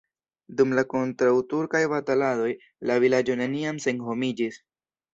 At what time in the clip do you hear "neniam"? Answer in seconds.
3.45-3.87